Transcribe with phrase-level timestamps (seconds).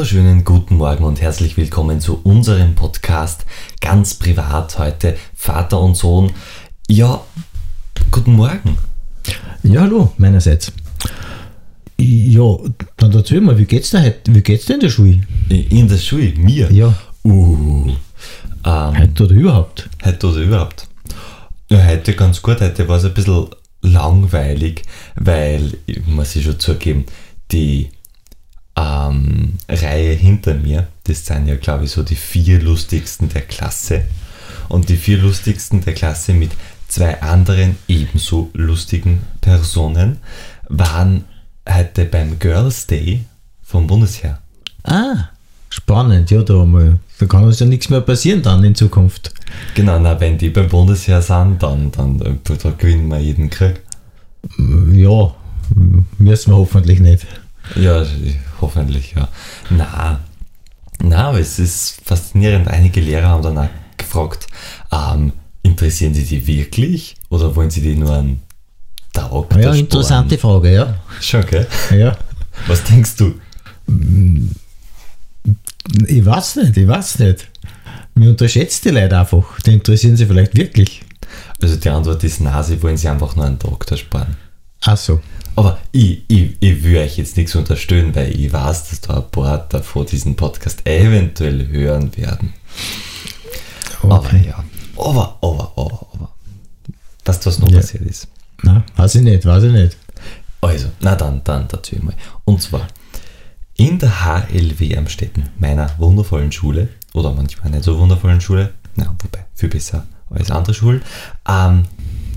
[0.00, 3.44] wunderschönen guten Morgen und herzlich willkommen zu unserem Podcast
[3.82, 6.32] ganz privat heute Vater und Sohn.
[6.88, 7.20] Ja,
[8.10, 8.78] guten Morgen.
[9.62, 10.72] Ja, hallo, meinerseits.
[11.98, 12.56] Ja,
[12.96, 14.34] dann erzähl mal, wie geht's dir heute?
[14.34, 15.20] Wie geht's dir in der Schule?
[15.50, 16.72] In der Schule, mir?
[16.72, 16.94] Ja.
[17.22, 17.90] Uh,
[18.64, 19.90] ähm, Heute oder überhaupt?
[20.02, 20.88] heute oder überhaupt?
[21.68, 22.62] Ja, heute ganz gut.
[22.62, 23.48] Heute war es ein bisschen
[23.82, 24.80] langweilig,
[25.16, 27.04] weil, ich muss ich schon zugeben,
[27.52, 27.90] die
[28.80, 34.02] ähm, Reihe hinter mir, das sind ja, glaube ich, so die vier lustigsten der Klasse.
[34.68, 36.52] Und die vier lustigsten der Klasse mit
[36.88, 40.18] zwei anderen ebenso lustigen Personen
[40.68, 41.24] waren
[41.68, 43.24] heute beim Girls Day
[43.62, 44.40] vom Bundesheer.
[44.84, 45.28] Ah,
[45.68, 46.98] spannend, ja, da mal.
[47.18, 49.34] Da kann uns ja nichts mehr passieren dann in Zukunft.
[49.74, 53.80] Genau, na, wenn die beim Bundesheer sind, dann, dann äh, da gewinnen wir jeden Krieg.
[54.94, 55.34] Ja,
[56.18, 57.26] müssen wir hoffentlich nicht.
[57.76, 58.04] Ja,
[58.60, 59.28] hoffentlich, ja.
[59.70, 60.20] Na,
[61.02, 62.68] na, aber es ist faszinierend.
[62.68, 64.46] Einige Lehrer haben dann auch gefragt,
[64.92, 65.32] ähm,
[65.62, 68.40] interessieren sie die wirklich oder wollen sie die nur an
[69.12, 70.94] Tag Ja, interessante Frage, ja.
[71.20, 71.66] Schon, gell?
[71.96, 72.16] Ja.
[72.66, 73.34] Was denkst du?
[76.06, 77.48] Ich weiß nicht, ich weiß nicht.
[78.14, 79.58] Mir unterschätzt die Leute einfach.
[79.66, 81.02] Die interessieren sie vielleicht wirklich.
[81.62, 84.36] Also die Antwort ist na, sie wollen sich einfach nur einen Doktor sparen.
[84.82, 85.20] Ach so.
[85.56, 89.30] Aber ich, ich, ich will euch jetzt nichts unterstellen, weil ich weiß, dass da ein
[89.30, 92.52] paar davor diesen Podcast eventuell hören werden.
[94.02, 94.44] Aber Okay.
[94.46, 94.64] ja.
[94.96, 96.28] Aber, aber, aber, aber.
[97.24, 97.80] Was das noch Ja.
[97.80, 98.28] passiert ist.
[98.62, 99.96] Na, weiß ich nicht, weiß ich nicht.
[100.60, 102.14] Also, na dann, dann dazu mal.
[102.44, 102.86] Und zwar
[103.76, 109.14] in der HLW am Städten, meiner wundervollen Schule, oder manchmal nicht so wundervollen Schule, na,
[109.22, 111.02] wobei, viel besser als andere Schulen,
[111.48, 111.84] ähm,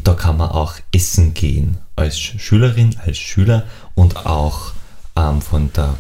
[0.04, 1.78] da kann man auch essen gehen.
[1.96, 3.64] Als Schülerin, als Schüler
[3.96, 4.74] und auch
[5.16, 5.96] ähm, von der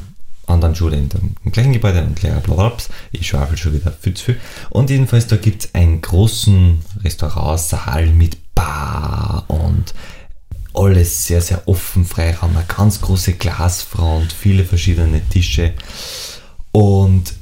[0.47, 2.85] anderen Schule in dem gleichen Gebäude und Lehrer blablabla.
[3.11, 4.39] Ich schwafel schon wieder viel zu viel.
[4.69, 9.93] Und jedenfalls, da gibt es einen großen Restaurantsaal mit Bar und
[10.73, 15.73] alles sehr, sehr offen, Freiraum, eine ganz große Glasfront, viele verschiedene Tische.
[16.71, 17.33] Und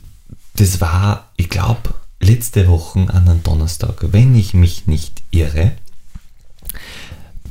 [0.55, 5.71] das war, ich glaube, letzte Woche an einem Donnerstag, wenn ich mich nicht irre.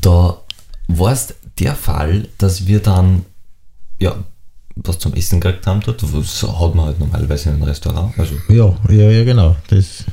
[0.01, 0.40] Da
[0.99, 3.25] war es der Fall, dass wir dann,
[3.99, 4.17] ja,
[4.77, 6.03] was zum Essen gekriegt haben dort.
[6.03, 8.19] Das hat man halt normalerweise in einem Restaurant.
[8.19, 9.57] Also Ja, ja, ja, genau.
[9.69, 10.05] Das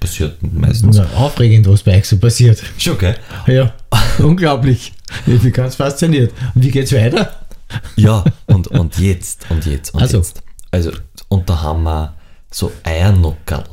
[0.00, 0.98] passiert meistens.
[0.98, 2.62] ist aufregend, was bei euch so passiert.
[2.76, 3.16] Schon, gell?
[3.46, 3.72] Ja,
[4.18, 4.92] unglaublich.
[5.26, 6.32] Ich bin ganz fasziniert.
[6.54, 7.32] Und wie geht's weiter?
[7.96, 10.18] Ja, und, und jetzt, und jetzt, und Also.
[10.18, 10.42] jetzt.
[10.70, 10.90] Also,
[11.28, 12.14] und da haben wir
[12.50, 13.64] so Eiernockerl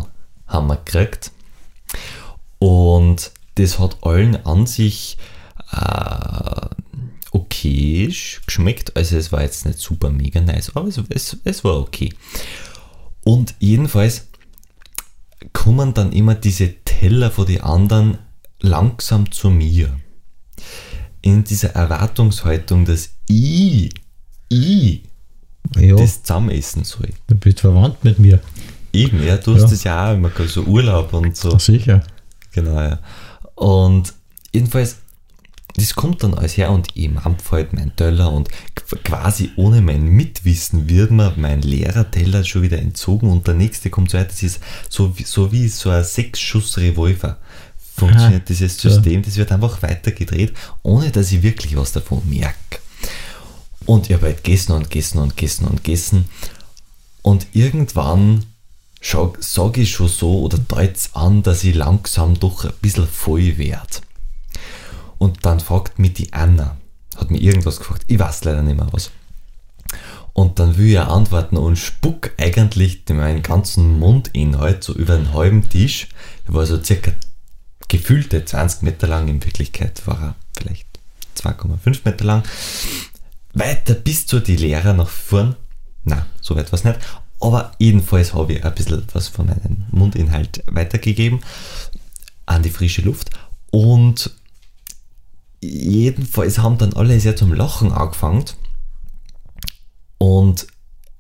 [0.48, 1.32] haben wir gekriegt.
[2.60, 5.18] Und das hat allen an sich
[5.72, 6.76] äh,
[7.32, 8.08] okay
[8.46, 8.96] geschmeckt.
[8.96, 12.14] Also es war jetzt nicht super mega nice, aber es, es, es war okay.
[13.24, 14.28] Und jedenfalls
[15.54, 18.18] kommen dann immer diese Teller von den anderen
[18.60, 19.96] langsam zu mir.
[21.22, 23.94] In dieser Erwartungshaltung, dass ich,
[24.50, 25.04] ich
[25.78, 27.10] Ja, das zusammen essen soll.
[27.28, 28.40] du bist verwandt mit mir.
[28.94, 29.68] Eben, ja, du hast Ja.
[29.70, 31.58] das ja auch immer so Urlaub und so.
[31.60, 32.04] Sicher.
[32.52, 33.00] Genau, ja.
[33.56, 34.14] Und
[34.52, 34.98] jedenfalls,
[35.76, 39.82] das kommt dann alles her und ich mampf halt mein Teller und qu- quasi ohne
[39.82, 44.18] mein Mitwissen wird mir mein leerer Teller schon wieder entzogen und der nächste kommt so
[44.18, 44.30] weiter.
[44.30, 44.60] Das ist
[44.90, 47.38] so wie, so wie so ein Sechs-Schuss-Revolver.
[47.96, 48.90] Funktioniert Aha, dieses so.
[48.90, 52.56] System, das wird einfach weitergedreht, ohne dass ich wirklich was davon merke.
[53.86, 56.26] Und ich habe halt gegessen und gegessen und gegessen und gegessen.
[57.22, 58.46] Und irgendwann
[59.40, 64.02] sage ich schon so oder deut's an, dass ich langsam doch ein bisschen voll werd.
[65.22, 66.78] Und dann fragt mich die Anna,
[67.16, 69.12] hat mir irgendwas gefragt, ich weiß leider nicht mehr was.
[70.34, 75.32] Und dann will ich ja antworten und spuck eigentlich meinen ganzen Mundinhalt so über einen
[75.32, 76.08] halben Tisch.
[76.48, 77.12] Der war so circa
[77.88, 80.88] gefühlte 20 Meter lang, in Wirklichkeit war er vielleicht
[81.38, 82.44] 2,5 Meter lang.
[83.54, 85.56] Weiter bis zu die Lehrer nach vorn.
[86.04, 86.98] Na, so weit war es nicht.
[87.40, 91.42] Aber jedenfalls habe ich ein bisschen was von meinem Mundinhalt weitergegeben
[92.48, 93.30] an die frische Luft.
[93.70, 94.32] Und
[95.62, 98.46] jedenfalls haben dann alle sehr zum Lachen angefangen.
[100.18, 100.68] Und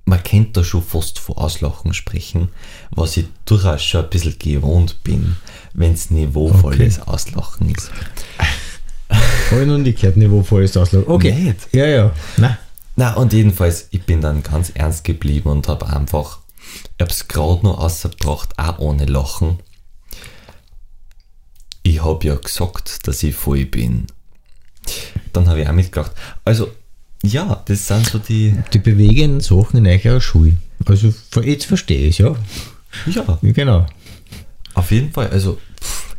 [0.05, 2.49] man kennt da schon fast von Auslachen sprechen,
[2.91, 5.37] was ich durchaus schon ein bisschen gewohnt bin,
[5.73, 7.91] wenn es niveauvolles Auslachen ist.
[9.51, 11.07] Habe ich noch nie gehört, niveauvolles Auslagen.
[11.07, 11.33] Okay.
[11.33, 11.67] Nicht?
[11.71, 12.13] Ja, ja.
[12.37, 12.57] Na,
[12.95, 16.39] Na, und jedenfalls, ich bin dann ganz ernst geblieben und habe einfach,
[16.97, 19.59] ich habe es gerade noch ausgebracht, auch ohne Lachen.
[21.83, 24.07] Ich habe ja gesagt, dass ich voll bin.
[25.33, 26.11] Dann habe ich auch mitgedacht.
[26.45, 26.69] Also,
[27.23, 28.55] ja, das sind so die.
[28.73, 30.57] die bewegenden Sachen in eurer Schule.
[30.85, 32.35] Also jetzt verstehe ich ja.
[33.05, 33.85] Ja, Genau.
[34.73, 35.29] auf jeden Fall.
[35.29, 35.59] Also,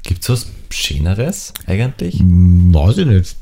[0.04, 2.20] gibt es was Schöneres eigentlich?
[2.20, 3.36] Weiß ich nicht.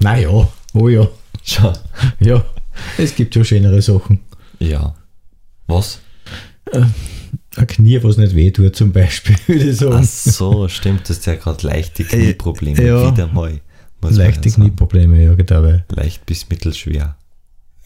[0.00, 1.06] Naja, oh ja.
[1.44, 1.72] Schau.
[2.20, 2.44] Ja,
[2.98, 4.20] es gibt ja schönere Sachen.
[4.58, 4.94] Ja.
[5.66, 6.00] Was?
[6.72, 10.00] Ein Knie, was nicht weh tut, zum Beispiel, würde ich sagen.
[10.00, 12.82] Ach so, stimmt, das ist ja gerade leichte Knieprobleme.
[12.84, 13.12] ja.
[13.12, 13.60] Wieder mal.
[14.04, 14.50] Muss Leichte.
[14.50, 15.80] Knieprobleme, ja, genau.
[15.94, 17.16] Leicht bis mittelschwer.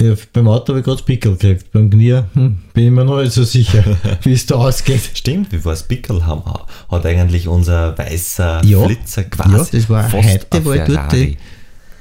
[0.01, 1.73] Ja, beim Auto habe ich gerade Pickel gekriegt.
[1.73, 3.85] Beim Knie hm, bin ich mir noch nicht so sicher,
[4.23, 5.11] wie es da ausgeht.
[5.15, 6.43] Stimmt, wie wir es Pickel haben,
[6.89, 8.85] hat eigentlich unser weißer Ja.
[8.85, 11.39] Flitzer quasi Ja, das war fast heute, war ich dort, Ferrari.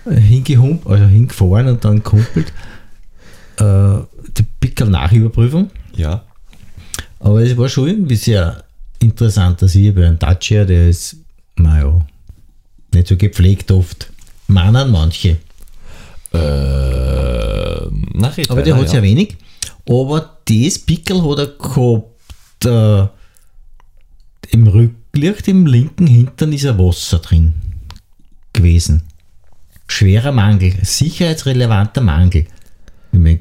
[0.05, 2.53] Hingehumpt, also hingefahren und dann kumpelt.
[3.59, 3.97] Äh,
[4.37, 5.71] die Pickel-Nachüberprüfung.
[5.95, 6.23] Ja,
[7.19, 8.63] Aber es war schon irgendwie sehr
[8.99, 11.17] interessant, dass ich bei einem Dacia, der ist,
[11.55, 12.05] naja,
[12.97, 14.11] nicht so gepflegt oft.
[14.47, 15.37] Meinen manche.
[16.33, 16.37] äh,
[18.13, 19.37] na, red Aber der hat sehr wenig.
[19.87, 23.07] Aber das Pickel hat er gehabt, äh,
[24.53, 27.53] im Rücklicht, im linken Hintern ist ein Wasser drin
[28.53, 29.03] gewesen.
[29.87, 32.45] Schwerer Mangel, sicherheitsrelevanter Mangel.
[33.11, 33.39] Ich mein,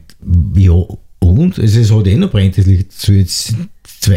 [0.55, 0.73] ja,
[1.19, 1.59] und?
[1.59, 3.55] Also es hat eh noch brennt, das liegt so jetzt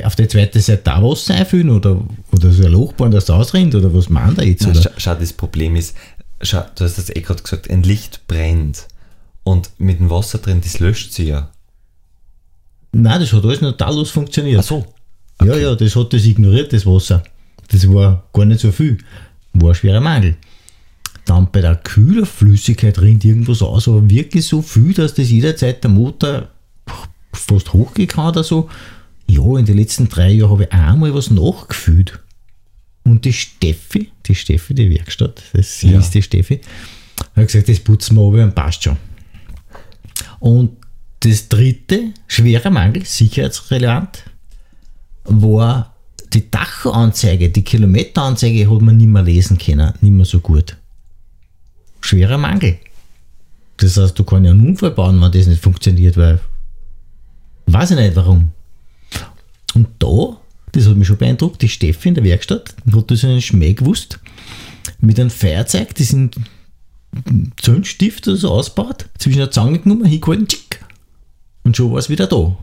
[0.04, 2.02] auf der zweiten Seite da Wasser einfüllen oder,
[2.32, 4.64] oder so ein Loch bauen, dass es ausrinnt oder was meint er jetzt?
[4.64, 4.92] Na, Oder?
[4.98, 5.96] schau, das Problem ist,
[6.42, 8.88] schau, du hast das eh gerade gesagt, ein Licht brennt.
[9.44, 11.50] Und mit dem Wasser drin, das löscht sie ja.
[12.92, 14.60] Nein, das hat alles noch tadellos funktioniert.
[14.60, 14.86] Ach so.
[15.44, 17.24] Ja, ja, das hat das ignoriert, das Wasser.
[17.70, 18.98] Das war gar nicht so viel.
[19.54, 20.36] War ein schwerer Mangel.
[21.26, 25.92] Dann bei der Kühlerflüssigkeit rinnt irgendwas aus, aber wirklich so viel, dass das jederzeit der
[25.92, 26.50] Motor
[27.34, 28.70] fast hochgehen kann oder so.
[29.30, 32.20] Ja, in den letzten drei Jahren habe ich einmal was nachgefühlt.
[33.04, 36.00] Und die Steffi, die Steffi, die Werkstatt, das Ja.
[36.00, 36.62] ist die Steffi,
[37.36, 38.98] hat gesagt, das putzen wir ab und passt schon.
[40.40, 40.72] Und
[41.22, 44.24] das dritte, schwerer Mangel, sicherheitsrelevant,
[45.26, 45.96] war
[46.34, 50.76] die Tachoanzeige, die Kilometeranzeige hat man nicht mehr lesen können, nicht mehr so gut.
[52.02, 52.78] Schwerer Mangel.
[53.78, 56.40] Das heißt, du kannst ja einen Unfall bauen, wenn das nicht funktioniert, weil
[57.68, 58.52] weiß ich nicht warum.
[59.80, 60.38] Und da,
[60.74, 64.20] das hat mich schon beeindruckt, die Steffi in der Werkstatt hat das einen Schmäh gewusst,
[65.00, 66.36] mit einem Feuerzeug, das sind
[67.56, 70.84] Zündstift oder so ausgebaut, zwischen der Zange genommen, hingehalten, tschick,
[71.64, 72.58] und schon war es wieder da.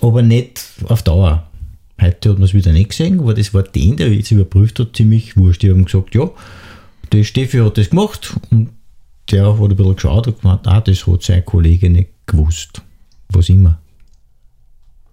[0.00, 1.48] Aber nicht auf Dauer.
[2.00, 4.96] Heute hat man es wieder nicht gesehen, aber das war den, der jetzt überprüft hat,
[4.96, 5.62] ziemlich wurscht.
[5.62, 6.28] Die haben gesagt, ja,
[7.12, 8.70] der Steffi hat das gemacht und
[9.30, 12.82] der hat ein bisschen geschaut und gemeint, ah, das hat sein Kollege nicht gewusst.
[13.28, 13.78] Was immer.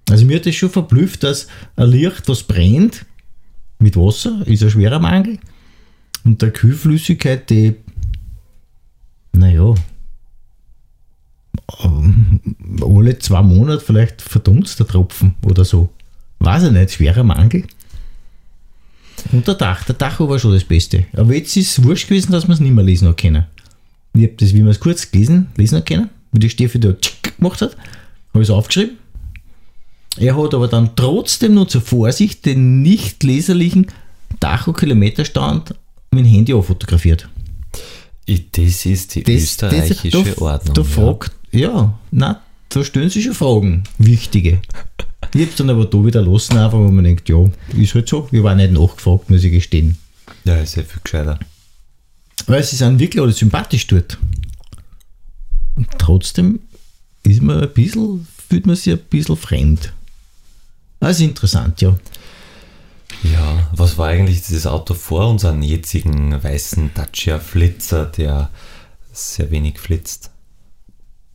[0.09, 3.05] Also mir hat das schon verblüfft, dass ein Licht, das brennt,
[3.79, 5.39] mit Wasser, ist ein schwerer Mangel.
[6.23, 7.75] Und der Kühlflüssigkeit, die,
[9.33, 9.73] naja,
[11.83, 12.39] ähm,
[12.81, 15.89] alle zwei Monate vielleicht verdunst der Tropfen oder so.
[16.39, 17.65] Weiß ich nicht, schwerer Mangel.
[19.31, 21.05] Und der Dach, der Dach war schon das Beste.
[21.13, 23.45] Aber jetzt ist es wurscht gewesen, dass man es nicht mehr lesen können.
[24.13, 26.93] Ich habe das, wie man es kurz gelesen, lesen können, wie die Steffi da
[27.37, 27.77] gemacht hat,
[28.33, 28.97] habe ich es aufgeschrieben.
[30.17, 33.87] Er hat aber dann trotzdem nur zur Vorsicht den nicht leserlichen
[34.39, 35.75] Tacho-Kilometerstand
[36.11, 37.29] mit dem Handy fotografiert.
[38.25, 40.73] Ich, das ist die österreichische Ordnung.
[40.73, 40.87] Da ja.
[40.87, 44.61] fragt, ja, na, da stellen sich schon Fragen, wichtige.
[45.33, 47.45] Ich hab's dann aber da wieder lassen, einfach, wo man denkt, ja,
[47.77, 48.27] ist halt so.
[48.31, 49.97] Ich war nicht nachgefragt, muss ich gestehen.
[50.43, 51.39] ja, ist ja viel gescheiter.
[52.47, 54.17] Weil sie sind wirklich alle sympathisch dort.
[55.75, 56.59] Und trotzdem
[57.23, 59.93] ist man ein bisschen, fühlt man sich ein bisschen fremd.
[61.01, 61.97] Also interessant, ja.
[63.23, 68.49] Ja, was war eigentlich dieses Auto vor unserem jetzigen weißen Dacia Flitzer, der
[69.11, 70.31] sehr wenig flitzt?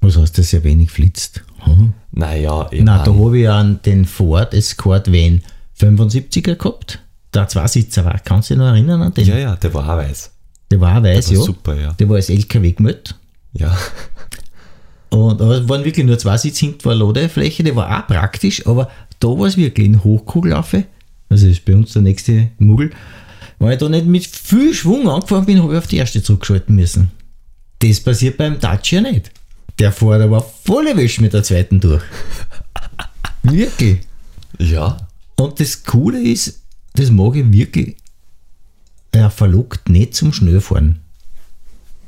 [0.00, 1.42] Was heißt, dass sehr wenig flitzt?
[1.60, 1.92] Hm.
[2.12, 5.42] Naja, ich Na, da habe ich an den Ford Escort Van
[5.78, 7.00] 75er gehabt.
[7.34, 8.18] Der Zweisitzer war.
[8.20, 9.26] Kannst du dich noch erinnern an den?
[9.26, 10.30] ja, ja, der war auch weiß.
[10.70, 11.46] Der war auch weiß, Der war ja.
[11.46, 11.92] super, ja.
[11.92, 13.14] Der war als LKW gemeldet.
[13.52, 13.76] Ja,
[15.16, 18.66] Und, aber es waren wirklich nur zwei Sitz hinten war Ladefläche, der war auch praktisch,
[18.66, 20.84] aber da war es wirklich in Hochkugellaufe,
[21.30, 22.90] also das ist bei uns der nächste Muggel,
[23.58, 26.76] weil ich da nicht mit viel Schwung angefahren bin, habe ich auf die erste zurückschalten
[26.76, 27.12] müssen.
[27.78, 29.30] Das passiert beim Dacia nicht.
[29.78, 32.02] Der fährt aber volle Wäsche mit der zweiten durch.
[33.42, 34.00] wirklich.
[34.58, 34.98] ja,
[35.36, 36.60] Und das Coole ist,
[36.92, 37.96] das mag ich wirklich,
[39.12, 41.00] er verlockt nicht zum Schnellfahren.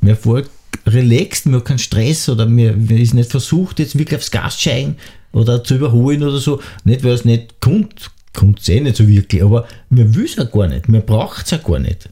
[0.01, 0.49] Mir fährt
[0.85, 4.61] relaxed, mir hat keinen Stress oder mir, ist nicht versucht, jetzt wirklich aufs Gas zu
[4.61, 4.97] steigen
[5.31, 6.61] oder zu überholen oder so.
[6.83, 10.35] Nicht, weil es nicht kommt, kommt es eh nicht so wirklich, aber mir will es
[10.35, 12.09] ja gar nicht, mir braucht es ja gar nicht.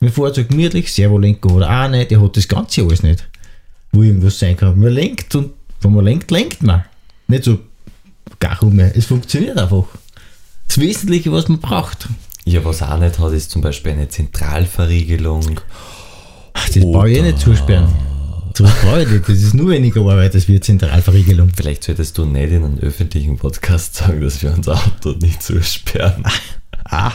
[0.00, 3.28] Fährt so gemütlich, Servolenker oder auch nicht, der hat das Ganze alles nicht,
[3.92, 4.78] wo irgendwas sein kann.
[4.78, 6.84] Mir lenkt und Wenn man lenkt, lenkt man.
[7.28, 7.58] Nicht so
[8.40, 8.78] gar rum.
[8.78, 9.84] Es funktioniert einfach.
[10.66, 12.08] Das Wesentliche, was man braucht.
[12.44, 15.60] Ja, was auch nicht hat, ist zum Beispiel eine Zentralverriegelung.
[16.68, 17.88] Ach, das brauche ich eh nicht zusperren.
[18.54, 19.28] Das brauche ich nicht.
[19.28, 21.50] Das ist nur weniger Arbeit als wir Zentralverriegelung.
[21.56, 26.24] Vielleicht solltest du nicht in einem öffentlichen Podcast sagen, dass wir unser Auto nicht zusperren.
[26.84, 27.12] Ah.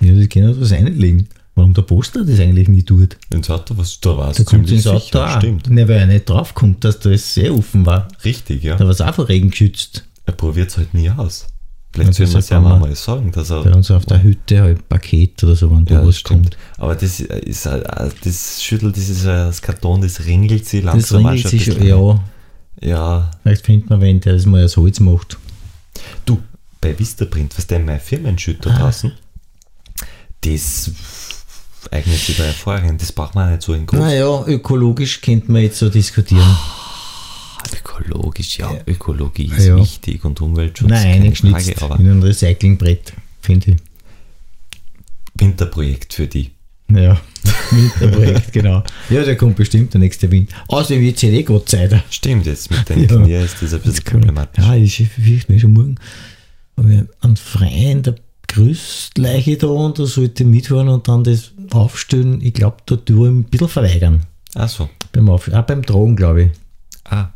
[0.00, 1.28] Ja, das kann halt was einlegen.
[1.54, 3.16] Warum der Poster das eigentlich nie tut.
[3.30, 5.38] Ins Auto, was da war, Da kommt ins Auto auch.
[5.38, 5.68] Stimmt.
[5.68, 8.06] Ne, weil er nicht draufkommt, dass das sehr offen war.
[8.24, 8.76] Richtig, ja.
[8.76, 10.04] Da war es auch vor Regen geschützt.
[10.24, 11.48] Er probiert es halt nie aus.
[11.92, 13.64] Vielleicht soll man deshalb es ja wir mal sagen, dass er.
[13.64, 16.56] Bei uns auf der Hütte halt Paket oder so, wenn da ja, das was kommt.
[16.76, 21.48] Aber das ist äh, das schüttelt dieses das Karton, das ringelt Das langsam auch ringelt
[21.48, 22.20] sich ja.
[22.80, 25.36] Ja, Vielleicht findet man wen, der das mal als Holz macht.
[26.24, 26.40] du,
[26.80, 28.78] bei Vistaprint, was der mein Firmenschütter Ah.
[28.78, 29.12] draußen,
[30.42, 30.92] das
[31.90, 33.00] eignet sich da hervorragend.
[33.02, 33.98] Das braucht man nicht so in groß.
[33.98, 36.56] Naja, ökologisch könnte man jetzt so diskutieren.
[37.74, 39.76] Ökologisch, ja, Ökologie ist Ja.
[39.76, 43.12] wichtig und Umweltschutz Nein, eingeschnitzt Frage, aber in ein Recyclingbrett,
[43.42, 43.76] finde ich.
[45.34, 46.50] Winterprojekt für die.
[46.90, 47.20] Ja,
[47.70, 48.82] Winterprojekt, genau.
[49.10, 50.50] Ja, der kommt bestimmt der nächste Wind.
[50.68, 52.04] Außerdem wird es ja eh Gott sei Dank.
[52.10, 53.16] Stimmt, jetzt mit den Ja.
[53.16, 54.64] Knie ist das ein bisschen problematisch.
[54.64, 55.96] Ja, ich fürchte mich schon morgen.
[56.76, 58.14] Aber wir am Freien der
[58.48, 62.40] Grüßleiche da und da sollte mitfahren und dann das aufstellen.
[62.42, 64.22] Ich glaube, da tue ich ein bisschen verweigern.
[64.54, 64.88] Ach so.
[65.12, 66.50] Beim Auf auch beim Tragen, glaube ich.
[67.04, 67.28] Ah.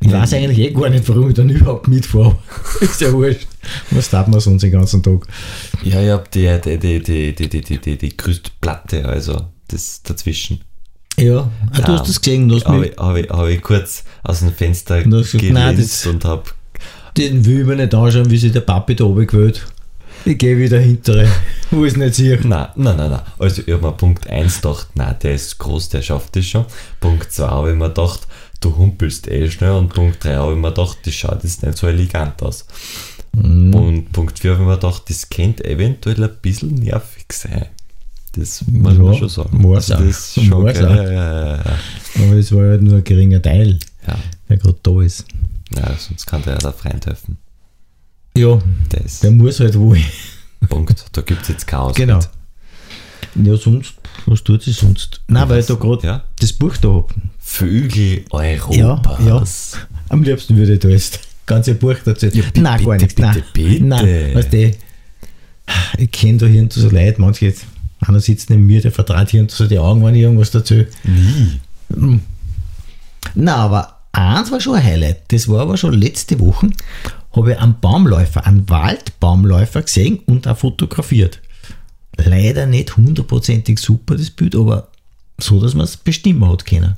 [0.00, 2.36] Ich weiß eigentlich eh gar nicht, warum ich dann überhaupt mitfahre.
[2.80, 3.46] Ist ja wurscht.
[3.90, 5.26] Was tat man sonst den ganzen Tag?
[5.82, 9.46] Ja, ich habe die, die, die, die, die, die, die, die, die größte Platte, also
[9.68, 10.60] das dazwischen.
[11.16, 14.04] Ja, ah, du hast das gesehen, du hast Habe ich, hab ich, hab ich kurz
[14.24, 16.42] aus dem Fenster gelinst und habe
[17.16, 19.64] den will ich mir nicht anschauen, wie sich der Papi da oben gewählt.
[20.24, 21.28] Ich gehe wieder hintere,
[21.70, 22.40] wo ich es nicht sehe.
[22.42, 23.20] Nein, nein, nein, nein.
[23.38, 26.64] Also ich habe mir Punkt 1 gedacht, nein, der ist groß, der schafft das schon.
[26.98, 28.26] Punkt 2 habe ich mir gedacht,
[28.60, 29.72] du humpelst eh schnell.
[29.72, 32.66] Und Punkt 3 habe ich mir gedacht, das schaut jetzt nicht so elegant aus.
[33.32, 37.66] Und Punkt 4 habe ich mir gedacht, das könnte eventuell ein bisschen nervig sein.
[38.32, 39.58] Das muss Ja, man schon sagen.
[39.58, 40.66] muss Also das ist schon auch.
[40.74, 41.64] Ja, ja.
[42.16, 44.16] Aber es war halt nur ein geringer Teil, ja.
[44.48, 45.24] der gerade da ist.
[45.74, 47.38] ja, sonst kann der ja der Freund helfen.
[48.36, 48.58] Ja,
[48.90, 49.98] Der ist der muss halt wohl.
[50.68, 51.04] Punkt.
[51.12, 51.94] Da gibt es jetzt Chaos.
[51.94, 52.18] Genau.
[53.42, 53.94] Ja, sonst,
[54.26, 55.20] was tut sie sonst?
[55.28, 56.24] Nein, weil ich da gerade Ja.
[56.40, 57.08] das Buch da habe.
[57.40, 59.76] Vögel Ja, Europas.
[60.08, 62.26] Am liebsten würde ich da jetzt ganze Buch dazu.
[62.26, 63.18] Ja, nein, gar bitte, nichts.
[63.20, 63.84] Nein, bitte, bitte.
[63.84, 64.72] nein, weißt du,
[65.98, 67.64] ich kenne da hier und so Leute, manche jetzt,
[68.00, 70.84] einer sitzt neben mir, der vertraut hier und so die Augen, wenn ich irgendwas dazu.
[71.04, 72.20] Nie.
[73.34, 75.22] Na, aber eins war schon ein Highlight.
[75.32, 76.70] Das war aber schon letzte Woche.
[77.32, 81.40] Habe ich einen Baumläufer, einen Waldbaumläufer gesehen und auch fotografiert.
[82.16, 84.88] Leider nicht hundertprozentig super, das Bild, aber
[85.38, 86.96] so, dass man es bestimmen hat können.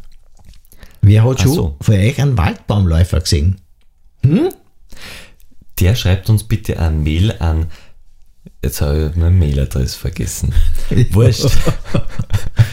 [1.01, 1.77] Wer hat Ach schon so.
[1.81, 3.57] von euch einen Waldbaumläufer gesehen?
[5.79, 7.67] Der schreibt uns bitte ein Mail an.
[8.63, 10.55] Jetzt habe ich meine Mailadresse vergessen.
[11.11, 11.45] Wurscht.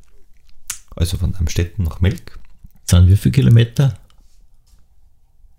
[0.96, 2.39] also von Amstetten nach Melk.
[2.90, 3.94] Sind wie viele Kilometer?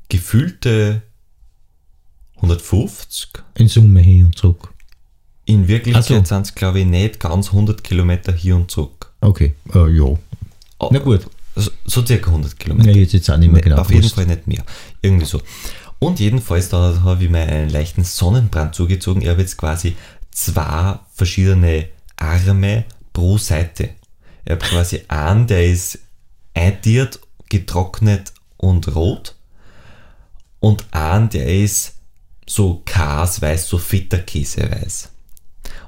[0.10, 1.02] Gefühlte
[2.36, 4.74] 150 In Summe hin und zurück.
[5.46, 6.22] In Wirklichkeit so.
[6.26, 9.14] sind es, glaube ich, nicht ganz 100 Kilometer hier und zurück.
[9.22, 10.14] Okay, äh, ja.
[10.80, 11.26] Oh, Na gut.
[11.56, 12.92] So, so circa 100 Kilometer.
[12.92, 14.10] Ja, jetzt jetzt auch nicht mehr genau auf jeden.
[14.10, 14.66] Fall nicht mehr.
[15.02, 15.42] Irgendwie so.
[16.00, 19.22] Und jedenfalls, da habe ich mir einen leichten Sonnenbrand zugezogen.
[19.22, 19.96] Ich habe jetzt quasi
[20.32, 22.84] zwei verschiedene Arme
[23.14, 23.92] pro Seite.
[24.44, 25.98] Ich habe quasi einen, der ist
[26.54, 29.36] eintiert, getrocknet und rot.
[30.60, 31.96] Und einen, der ist
[32.46, 35.10] so kasweiß, so Feta-Käseweiß.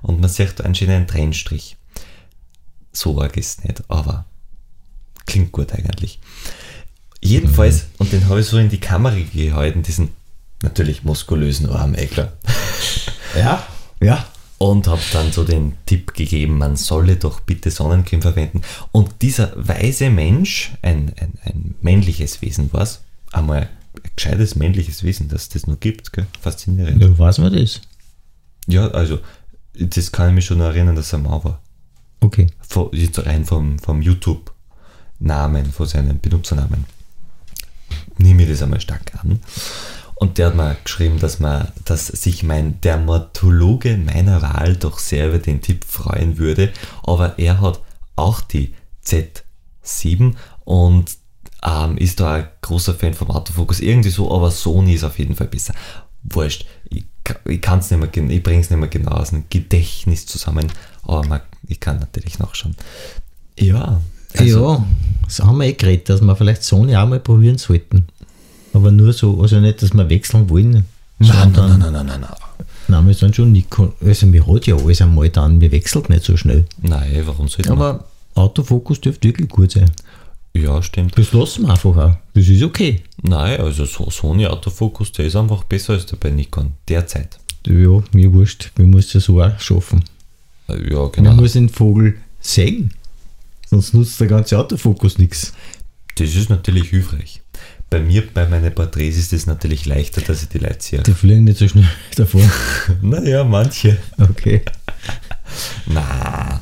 [0.02, 1.78] Und man sieht da einen schönen Trennstrich.
[2.92, 4.26] So arg ist es nicht, aber
[5.26, 6.20] klingt gut eigentlich.
[7.22, 10.10] Jedenfalls, und den habe ich so in die Kamera gehalten, diesen
[10.62, 12.34] natürlich muskulösen Arm, eh klar.
[13.36, 13.66] Ja,
[14.02, 14.28] ja.
[14.60, 18.62] Und habe dann so den Tipp gegeben, man solle doch bitte Sonnencreme verwenden.
[18.94, 23.02] Und dieser weise Mensch, ein, ein, ein männliches Wesen war es,
[23.34, 23.64] einmal
[24.04, 26.28] ein gescheites männliches Wesen, dass es das noch gibt, gell?
[26.40, 27.02] faszinierend.
[27.02, 27.82] Ja, weiß man das?
[28.68, 29.20] Ja, also,
[29.74, 31.60] das kann ich mich schon erinnern, dass er Mann war.
[32.22, 32.48] Okay.
[32.62, 36.86] Von- Jetzt rein vom, vom YouTube-Namen, von seinem Benutzernamen.
[38.18, 39.42] Nehme ich das einmal stark an.
[40.24, 45.28] Und der hat mir geschrieben, dass, man, dass sich mein Dermatologe meiner Wahl doch sehr
[45.28, 46.72] über den Tipp freuen würde.
[47.06, 47.82] Aber er hat
[48.16, 48.74] auch die
[49.06, 51.12] Z7 und
[51.62, 53.82] ähm, ist da ein großer Fan vom Autofokus.
[53.82, 55.74] Irgendwie so, aber Sony ist auf jeden Fall besser.
[56.24, 56.66] Wurscht.
[56.90, 57.04] Ich,
[57.46, 60.72] ich kann es nicht mehr, ich bringe es nicht mehr genau aus dem Gedächtnis zusammen,
[61.04, 62.76] aber man, ich kann natürlich nachschauen.
[63.60, 64.00] Ja.
[64.38, 64.86] also- ja,
[65.26, 68.08] das haben wir eh geredet, dass wir vielleicht Sony auch mal probieren sollten.
[68.74, 70.86] Aber nur so, also nicht, dass wir wechseln wollen.
[71.20, 72.30] Nein, nein, nein, nein, nein, nein.
[72.88, 73.94] Nein, wir sind schon Nikon.
[74.04, 76.66] Also, mir hat ja alles einmal dann, wir wechselt nicht so schnell.
[76.82, 77.80] Nein, warum sollte man?
[77.80, 79.90] Aber Autofokus dürfte wirklich gut sein.
[80.56, 81.18] Ja, stimmt.
[81.18, 82.16] Das lassen wir einfach auch.
[82.34, 83.02] Das ist okay.
[83.22, 87.40] Nein, also so Sony Autofokus, der ist einfach besser als der bei Nikon derzeit.
[87.66, 88.72] Ja, mir wurscht.
[88.76, 90.04] Wir müssen es so auch schaffen.
[90.68, 91.34] Äh, Ja, Man genau.
[91.36, 92.92] muss den Vogel sehen.
[93.70, 95.54] Sonst nutzt der ganze Autofokus nichts.
[96.18, 97.42] Das ist natürlich hilfreich.
[97.94, 101.04] Bei mir, bei meinen Porträts ist es natürlich leichter, dass ich die Leute sehe.
[101.04, 102.42] Die fliegen nicht so schnell davon.
[103.04, 103.98] Naja, manche.
[104.18, 104.64] Okay.
[105.86, 106.60] Na,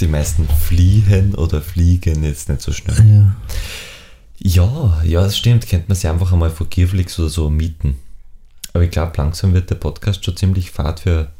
[0.00, 2.96] die meisten fliehen oder fliegen jetzt nicht so schnell.
[2.96, 3.36] Ja.
[4.38, 5.68] Ja, ja, das stimmt.
[5.68, 7.96] Könnte man sich einfach einmal von Gearflix oder so mieten.
[8.72, 11.32] Aber ich glaube, langsam wird der Podcast schon ziemlich fad für.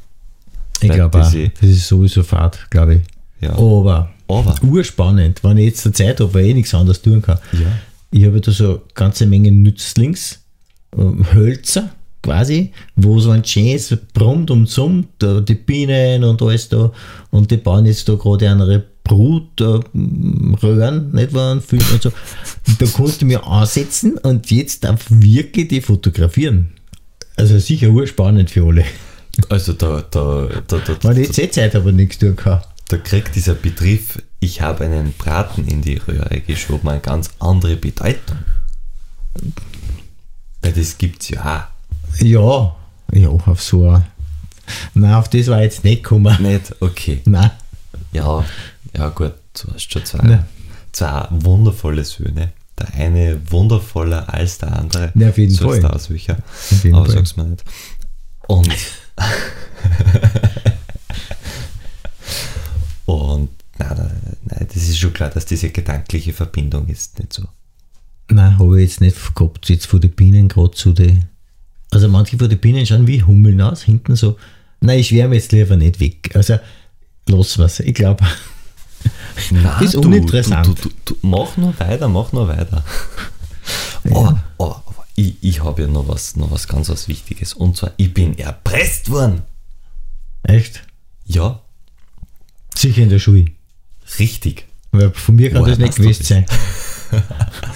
[0.82, 3.02] Ich glaube auch, das ist sowieso Fahrt, glaube ich.
[3.40, 3.52] Ja.
[3.52, 4.54] Aber, Aber.
[4.62, 7.38] urspannend, wenn ich jetzt eine Zeit habe, weil ich eh nichts anderes tun kann.
[7.52, 7.72] Ja.
[8.16, 10.38] Ich habe da so eine ganze Menge Nützlings,
[10.96, 11.90] ähm, Hölzer
[12.22, 16.92] quasi, wo so ein schönes brummt und summt, da die Bienen und alles da.
[17.32, 19.82] Und die bauen jetzt da gerade eine Brutröhren,
[21.12, 22.12] nicht wahr, und so.
[22.78, 26.68] Da kannst du mir ansetzen und jetzt darf wirklich die fotografieren.
[27.34, 28.84] Also sicher urspannend für alle.
[29.48, 32.62] Also da, da, da, da, jetzt eh Zeit aber nichts tun kann.
[32.88, 37.76] da kriegt dieser Begriff, ich habe einen Braten in die Röhre geschoben, eine ganz andere
[37.76, 38.38] Bedeutung.
[40.62, 41.68] Weil das gibt's ja
[42.20, 42.76] Ja,
[43.12, 44.04] ja, auf so ein.
[44.94, 46.34] Nein, auf das war jetzt nicht gekommen.
[46.34, 46.74] auch nicht.
[46.80, 47.20] Okay.
[47.26, 47.50] Nein.
[48.12, 48.44] Ja,
[48.96, 50.46] ja gut, du hast schon zwei, Ja.
[50.92, 52.52] zwei wundervolle Söhne.
[52.78, 55.12] Der eine wundervoller als der andere.
[55.14, 55.80] Ja, auf jeden Fall.
[55.80, 56.36] du ausweichen.
[56.38, 57.14] Auf jeden Aber Fall.
[57.16, 57.64] sag's mir nicht.
[58.48, 58.68] Und
[63.06, 67.44] nein, nein, nein, das ist schon klar, dass diese gedankliche Verbindung ist nicht so.
[68.28, 69.68] Nein, habe ich jetzt nicht gehabt.
[69.68, 71.26] Jetzt von den Bienen gerade zu den.
[71.90, 74.36] Also manche von den Bienen schauen wie Hummeln aus, hinten so.
[74.80, 76.34] Nein, ich schwärme jetzt lieber nicht weg.
[76.34, 76.58] Also
[77.28, 77.80] lassen wir es.
[77.80, 78.24] Ich glaube,
[79.50, 80.66] Nein, Ist uninteressant.
[80.66, 82.84] Du, du, du, mach nur weiter, mach nur weiter.
[84.04, 87.52] Aber, aber, aber ich, ich habe ja noch was, noch was ganz was Wichtiges.
[87.54, 89.42] Und zwar, ich bin erpresst worden.
[90.42, 90.82] echt.
[91.26, 91.60] Ja,
[92.74, 93.46] Sicher in der Schule.
[94.18, 94.66] richtig.
[94.94, 96.46] Weil von mir kann das nicht gewesen sein.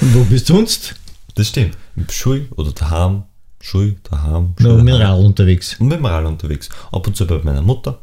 [0.00, 0.94] Und wo bist du sonst?
[1.34, 1.76] Das stimmt.
[1.96, 3.24] Im Schul oder daheim,
[3.60, 5.00] Schul, daheim, Schul, mit dem.
[5.00, 5.76] Rad unterwegs.
[5.78, 6.68] Und mit dem Rad unterwegs.
[6.92, 8.00] Ab und zu bei meiner Mutter.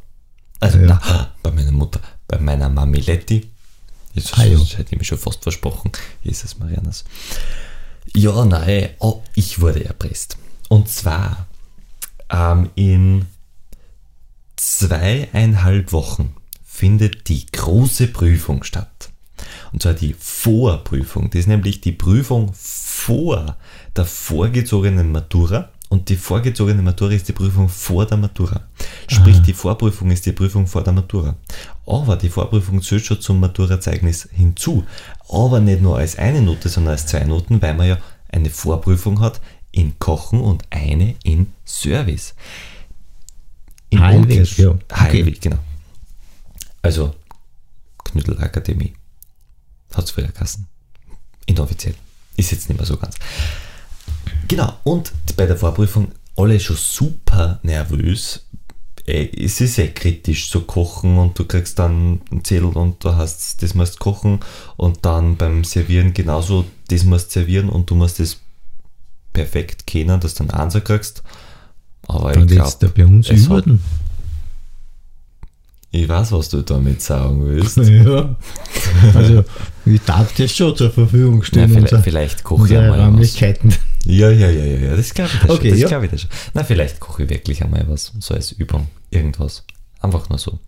[0.60, 0.86] Also, Ja.
[1.04, 3.49] na, bei meiner Mutter, bei meiner Mami Letti.
[4.13, 4.58] Jetzt Ah, ja.
[4.58, 5.91] das hätte ich mir schon fast versprochen.
[6.23, 7.04] Jesus Marianas.
[8.13, 10.38] Ja, nein, oh, ich wurde erpresst.
[10.69, 11.47] Und zwar
[12.30, 13.25] ähm, in
[14.56, 16.34] zweieinhalb Wochen
[16.75, 19.09] findet die große Prüfung statt.
[19.71, 21.29] Und zwar die Vorprüfung.
[21.29, 23.57] Das ist nämlich die Prüfung vor
[23.95, 25.69] der vorgezogenen Matura.
[25.88, 28.61] Und die vorgezogene Matura ist die Prüfung vor der Matura.
[29.07, 31.35] Sprich, die Vorprüfung ist die Prüfung vor der Matura.
[31.85, 34.83] Aber die Vorprüfung zählt schon zum Maturazeugnis hinzu.
[35.29, 37.97] Aber nicht nur als eine Note, sondern als zwei Noten, weil man ja
[38.29, 39.39] eine Vorprüfung hat
[39.71, 42.33] in Kochen und eine in Service.
[43.91, 45.23] Im Umkehrsch- ja, okay.
[45.23, 45.59] HLW, genau.
[46.86, 47.15] Also
[48.04, 48.93] Knüttelakademie.
[49.95, 50.67] Hat es früher geheißen.
[51.48, 51.95] Inoffiziell.
[52.38, 53.15] Ist jetzt nicht mehr so ganz.
[54.48, 58.45] Genau, und bei der Vorprüfung alle schon super nervös.
[59.08, 63.15] Ey, es ist eh kritisch zu kochen und du kriegst dann einen Zettel und du
[63.15, 64.39] hast, das musst kochen
[64.78, 68.38] und dann beim Servieren genauso, das musst servieren und du musst das
[69.34, 71.24] perfekt kennen, dass du einen Einser kriegst.
[72.08, 73.65] Aber Dann ich glaube, bei uns es hat-.
[76.03, 77.77] Ich weiß, was du damit sagen willst.
[77.77, 78.36] Ja.
[79.13, 79.43] Also,
[79.86, 81.69] ich darf das schon zur Verfügung Ja, stellen.
[81.69, 83.08] vielleicht, unser- vielleicht koche ich einmal was.
[83.08, 83.73] Räumlichkeiten.
[84.05, 86.03] Ja, ja, ja, ja, ja, das glaube ich, das Okay, schon, das ja.
[86.03, 86.29] ich das schon.
[86.53, 89.63] Na, vielleicht koche ich wirklich einmal was, so als Übung, irgendwas.
[90.01, 90.60] Einfach nur so.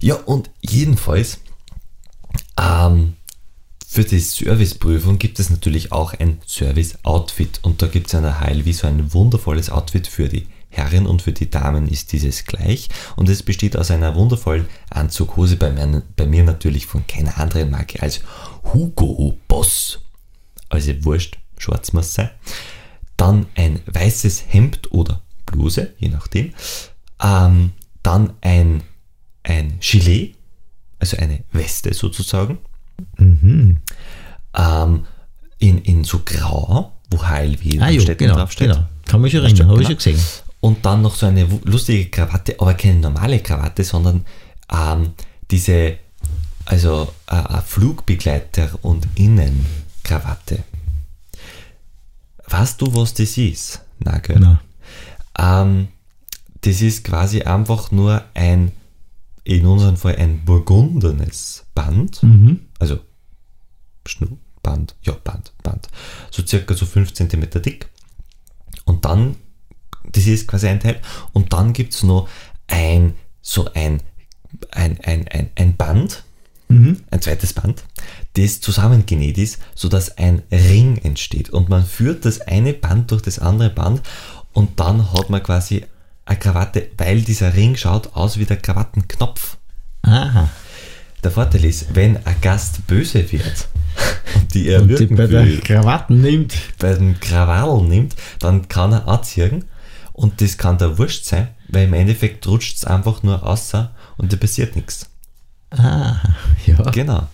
[0.00, 1.38] Ja, und jedenfalls,
[2.58, 3.14] ähm,
[3.86, 8.40] für die Serviceprüfung gibt es natürlich auch ein Service-Outfit und da gibt es an der
[8.40, 10.46] HLW so ein wundervolles Outfit für die
[10.78, 15.56] Herren und für die Damen ist dieses gleich und es besteht aus einer wundervollen Anzughose,
[15.56, 18.20] bei mir, bei mir natürlich von keiner anderen Marke als
[18.72, 20.00] Hugo Boss
[20.70, 22.30] also wurscht, schwarz muss sein.
[23.16, 26.52] Dann ein weißes Hemd oder Bluse, je nachdem.
[27.22, 28.82] Ähm, dann ein,
[29.44, 30.34] ein Gilet,
[30.98, 32.58] also eine Weste sozusagen.
[33.18, 33.78] Ähm,
[35.58, 38.68] in, in so grau, wo HLW Ah, steht genau, draufsteht.
[38.72, 38.86] genau.
[39.06, 40.20] Kann mich schon erinnern, habe ich schon gesehen.
[40.60, 44.26] Und dann noch so eine lustige Krawatte, aber keine normale Krawatte, sondern
[44.72, 45.12] ähm,
[45.50, 45.98] diese,
[46.64, 50.64] also äh, Flugbegleiter und Innenkrawatte.
[52.48, 53.82] Weißt du, was das ist?
[54.00, 54.36] Nein, gell?
[54.36, 54.58] Genau.
[55.38, 55.88] Ähm,
[56.62, 58.72] das ist quasi einfach nur ein,
[59.44, 62.20] in unserem Fall ein burgundernes Band,
[62.78, 62.98] also
[64.06, 65.88] Schnurrband, ja, Band, Band,
[66.30, 67.88] so circa so 5 cm dick.
[68.84, 69.36] Und dann,
[70.12, 71.00] das ist quasi ein Teil,
[71.32, 72.28] und dann gibt es noch
[72.66, 74.00] ein, so ein,
[74.70, 76.24] ein, ein, ein, ein Band,
[76.70, 77.82] ein zweites Band,
[78.34, 81.48] das zusammengenäht ist, sodass ein Ring entsteht.
[81.48, 84.02] Und man führt das eine Band durch das andere Band
[84.52, 85.86] und dann hat man quasi
[86.26, 89.56] eine Krawatte, weil dieser Ring schaut aus wie der Krawattenknopf.
[90.02, 90.50] Aha.
[91.24, 93.68] Der Vorteil ist, wenn ein Gast böse wird
[94.34, 96.54] und die Und die bei der will, Krawatten nimmt.
[96.78, 99.64] bei den Krawall nimmt, dann kann er anziehen
[100.18, 104.32] und das kann der Wurscht sein, weil im Endeffekt rutscht es einfach nur außer und
[104.32, 105.06] da passiert nichts.
[105.70, 106.16] Ah,
[106.66, 106.82] ja.
[106.90, 107.28] Genau.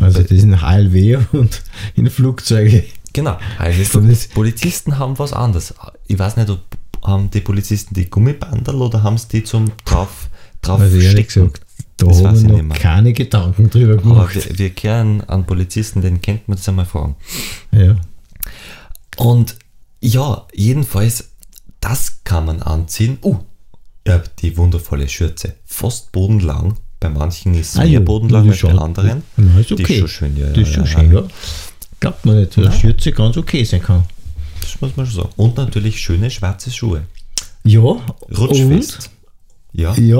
[0.00, 1.62] Also das sind HLW und
[1.94, 2.84] in Flugzeuge.
[3.12, 3.38] Genau.
[3.58, 4.00] Also
[4.34, 5.74] Polizisten haben was anderes.
[6.06, 6.60] Ich weiß nicht, ob
[7.04, 10.28] haben die Polizisten die Gummibandel oder haben sie die zum drauf,
[10.62, 11.52] drauf Also ehrlich stecken?
[11.52, 11.60] gesagt,
[11.98, 14.34] da Das haben ich wir noch keine Gedanken drüber Aber gemacht.
[14.34, 17.14] wir, wir kehren an Polizisten, den kennt man das einmal fragen.
[17.72, 17.96] ja.
[19.18, 19.56] Und
[20.00, 21.30] ja, jedenfalls,
[21.84, 23.18] das kann man anziehen.
[23.22, 23.36] Uh,
[24.06, 25.54] ja, die wundervolle Schürze.
[25.66, 26.76] Fast bodenlang.
[27.00, 29.22] Bei manchen ist es Ah, mehr ja, bodenlang die als bei anderen.
[29.36, 29.94] Na, ist Die okay.
[29.94, 30.46] ist schon schön, ja.
[30.48, 31.20] Das ist ja, schon ja, schön, ja.
[31.20, 31.26] ja.
[32.00, 34.04] Glaubt man nicht, dass eine Schürze ganz okay sein kann.
[34.60, 35.32] Das muss man schon sagen.
[35.36, 37.02] Und natürlich schöne schwarze Schuhe.
[37.64, 39.10] Ja, Rutschfest.
[39.72, 39.90] Ja.
[39.90, 40.18] Und, ja,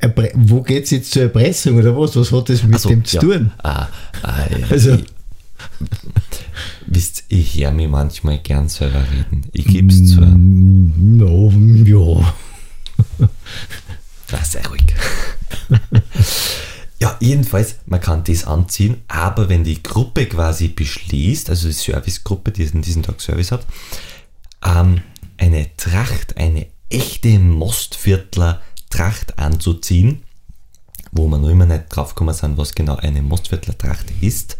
[0.00, 2.16] Erpre- wo geht es jetzt zur Erpressung oder was?
[2.16, 3.22] Was hat das mit Ach so, dem zu ja.
[3.22, 3.52] tun?
[3.62, 3.86] Ah,
[4.22, 4.66] ah, ja.
[4.68, 5.04] Also- ich,
[6.86, 9.46] wisst, ich höre mich manchmal gern selber reden.
[9.52, 10.20] Ich gebe es zu.
[10.20, 11.50] Mm, No,
[11.84, 12.34] ja.
[14.30, 14.82] War sehr ruhig.
[17.00, 22.52] ja, jedenfalls, man kann das anziehen, aber wenn die Gruppe quasi beschließt, also die Servicegruppe,
[22.52, 23.66] die diesen, diesen Tag Service hat,
[24.64, 25.00] ähm,
[25.38, 30.22] eine Tracht, eine echte Mostviertler Tracht anzuziehen,
[31.12, 34.56] wo wir noch immer nicht drauf gekommen sind, was genau eine Mostviertler Tracht ist,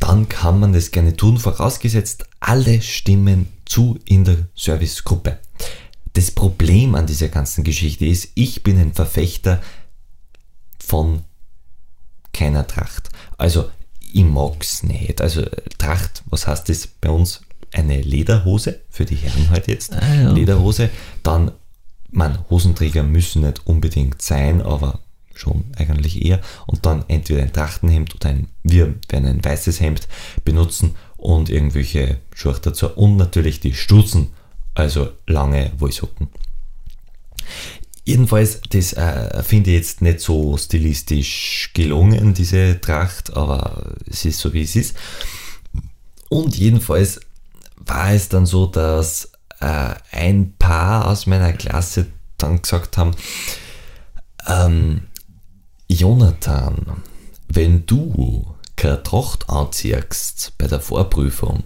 [0.00, 5.38] dann kann man das gerne tun, vorausgesetzt, alle stimmen zu in der Servicegruppe.
[6.14, 9.62] Das Problem an dieser ganzen Geschichte ist, ich bin ein Verfechter
[10.84, 11.22] von
[12.32, 13.10] keiner Tracht.
[13.38, 13.70] Also,
[14.12, 15.20] ich mag's nicht.
[15.20, 15.44] Also,
[15.78, 17.42] Tracht, was heißt das bei uns?
[17.72, 19.92] Eine Lederhose, für die Herren halt jetzt.
[19.92, 20.32] Ah, ja.
[20.32, 20.90] Lederhose,
[21.22, 21.52] dann,
[22.10, 24.98] man, Hosenträger müssen nicht unbedingt sein, aber
[25.40, 26.40] schon eigentlich eher.
[26.66, 30.08] Und dann entweder ein Trachtenhemd oder ein, wir werden ein weißes Hemd
[30.44, 34.28] benutzen und irgendwelche Schuhe dazu und natürlich die Stutzen,
[34.74, 36.28] also lange Wollsocken.
[38.04, 44.40] Jedenfalls, das äh, finde ich jetzt nicht so stilistisch gelungen, diese Tracht, aber es ist
[44.40, 44.96] so, wie es ist.
[46.28, 47.20] Und jedenfalls
[47.76, 52.06] war es dann so, dass äh, ein Paar aus meiner Klasse
[52.38, 53.14] dann gesagt haben,
[54.48, 55.02] ähm,
[55.92, 57.02] Jonathan,
[57.48, 61.64] wenn du keine Tracht anziehst bei der Vorprüfung,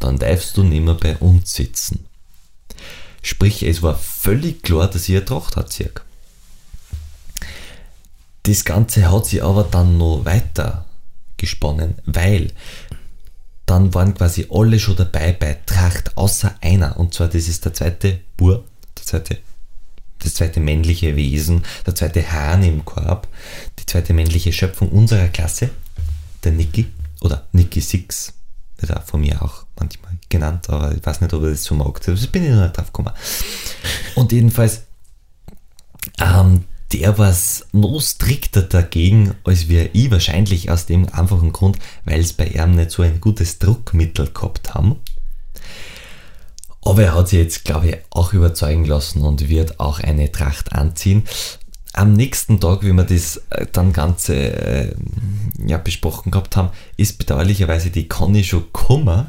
[0.00, 2.06] dann darfst du nicht mehr bei uns sitzen.
[3.22, 5.72] Sprich, es war völlig klar, dass ich eine Tracht hat.
[8.42, 10.84] Das Ganze hat sich aber dann noch weiter
[11.36, 12.50] gesponnen, weil
[13.66, 16.98] dann waren quasi alle schon dabei bei Tracht, außer einer.
[16.98, 18.64] Und zwar, das ist der zweite Bur,
[18.98, 19.38] der zweite,
[20.24, 23.28] das zweite männliche Wesen, der zweite Hahn im Korb,
[23.78, 25.70] die zweite männliche Schöpfung unserer Klasse,
[26.42, 26.86] der Niki
[27.20, 28.32] oder Niki Six,
[28.78, 31.74] wird auch von mir auch manchmal genannt, aber ich weiß nicht, ob er das so
[31.74, 32.00] mag.
[32.00, 33.12] Das bin ich noch nicht drauf gekommen.
[34.14, 34.82] Und jedenfalls,
[36.20, 37.34] ähm, der war
[37.72, 42.76] noch strikter dagegen, als wir ich wahrscheinlich aus dem einfachen Grund, weil es bei ihm
[42.76, 44.96] nicht so ein gutes Druckmittel gehabt haben.
[46.84, 50.72] Aber er hat sich jetzt, glaube ich, auch überzeugen lassen und wird auch eine Tracht
[50.72, 51.22] anziehen.
[51.94, 54.94] Am nächsten Tag, wie wir das äh, dann Ganze äh,
[55.64, 59.26] ja, besprochen gehabt haben, ist bedauerlicherweise die Conny schon gekommen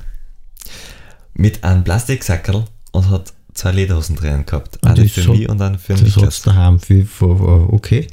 [1.33, 4.77] mit einem Plastiksackerl und hat zwei Lederhosen drin gehabt.
[4.81, 6.17] Und Eine das für hat- mich und eine für Das mich.
[6.17, 8.07] hat's daheim viel vor, okay.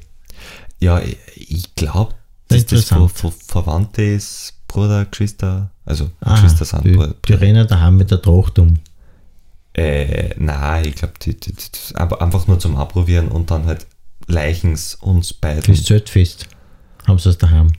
[0.80, 2.14] Ja, ich, ich glaube,
[2.48, 7.14] dass das von, von Verwandte ist, Bruder, Geschwister, also Ah, Geschwister sind die, Bruder.
[7.26, 8.78] die rennen daheim mit der Tracht um.
[9.74, 13.86] Äh, nein, ich glaube, einfach nur zum Abprobieren und dann halt
[14.26, 15.62] Leichens uns beiden.
[15.62, 16.46] Fürs Zeltfest
[17.06, 17.72] haben sie es daheim.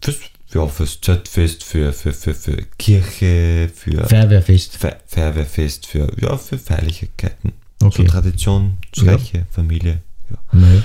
[0.00, 0.18] Fürs,
[0.52, 4.76] ja, fürs Zeltfest, für, für, für, für Kirche, für Feuerwehrfest.
[4.76, 7.52] Fe Feuerwehrfest, für, ja, für Feierlichkeiten.
[7.82, 8.02] Okay.
[8.02, 9.12] So Tradition, Ja.
[9.12, 10.00] Reiche, Familie.
[10.30, 10.38] Ja.
[10.52, 10.84] Nein.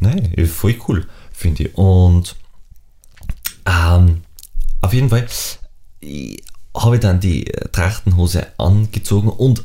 [0.00, 1.74] Nein, ist voll cool, finde ich.
[1.76, 2.34] Und
[3.66, 4.22] ähm,
[4.80, 5.26] auf jeden Fall
[6.74, 9.64] habe ich dann die äh, Trachtenhose angezogen und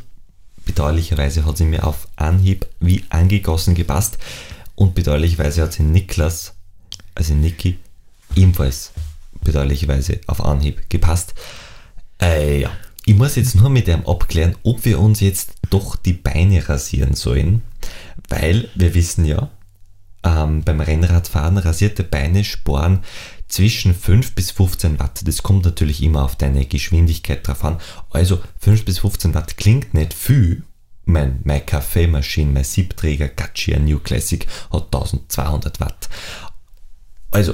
[0.66, 4.18] bedauerlicherweise hat sie mir auf Anhieb wie angegossen gepasst.
[4.76, 6.54] Und bedauerlicherweise hat sie Niklas,
[7.14, 7.78] also Niki,
[8.36, 8.92] ebenfalls
[9.42, 11.34] bedauerlicherweise auf Anhieb gepasst.
[12.22, 12.72] Äh, ja.
[13.08, 17.14] Ich muss jetzt nur mit ihm abklären, ob wir uns jetzt doch die Beine rasieren
[17.14, 17.62] sollen,
[18.30, 19.52] weil wir wissen ja,
[20.24, 23.04] ähm, beim Rennradfahren rasierte Beine sporen
[23.48, 25.22] zwischen 5 bis 15 Watt.
[25.28, 27.78] Das kommt natürlich immer auf deine Geschwindigkeit drauf an.
[28.10, 30.64] Also 5 bis 15 Watt klingt nicht viel.
[31.06, 36.10] Mein, meine Kaffeemaschine, mein Siebträger Gaccia New Classic hat 1200 Watt.
[37.32, 37.54] Also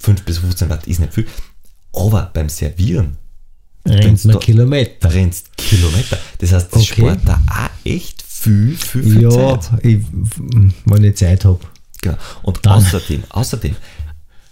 [0.00, 1.26] 5 bis 15 Watt ist nicht viel.
[1.92, 3.18] Aber beim Servieren
[3.84, 5.12] Wenn's man da- Kilometer.
[5.12, 6.18] rennst Kilometer.
[6.38, 7.02] Das heißt, das Okay.
[7.02, 9.84] spart da auch echt viel, viel, viel Ja, Zeit.
[9.84, 9.98] ich,
[10.86, 11.60] wenn ich Zeit habe.
[12.00, 12.16] Genau.
[12.42, 13.76] Und Dann- außerdem, außerdem,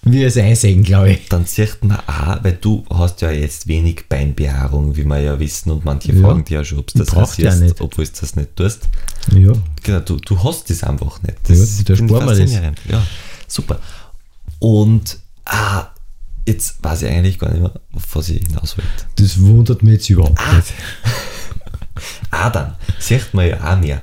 [0.04, 1.28] Wie es einsägen, glaube ich.
[1.28, 5.70] dann sieht man auch, weil du hast ja jetzt wenig Beinbehaarung, wie wir ja wissen,
[5.70, 6.20] und manche Ja.
[6.26, 7.80] fragen dich ja schon, ob du das ja rasierst, nicht.
[7.80, 8.88] obwohl du das nicht tust.
[9.32, 9.52] Ja.
[9.84, 11.36] Genau, du, du hast das einfach nicht.
[11.48, 12.82] Ja, Das da finde ich sparen wir das.
[12.90, 13.06] Ja,
[13.46, 13.78] super.
[14.58, 15.86] Und ah,
[16.48, 18.90] jetzt weiß ich eigentlich gar nicht mehr, auf was ich hinaus wollte.
[19.16, 20.56] Das wundert mich jetzt überhaupt Ah.
[20.56, 20.72] nicht.
[22.30, 24.02] Adern sieht man ja auch mehr,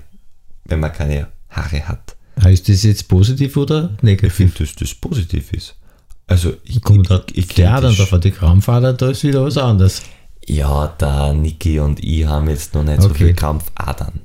[0.65, 2.15] wenn man keine Haare hat.
[2.41, 4.33] Heißt das jetzt positiv oder Ich negativ?
[4.33, 5.75] finde, dass das positiv ist.
[6.29, 9.57] Also, ich, Kommt da ich, ich, der dann da die Krampfader, da ist wieder was
[9.57, 10.03] anderes.
[10.45, 13.25] Ja, der Niki und ich haben jetzt noch nicht so Okay.
[13.25, 14.21] viel Krampfadern.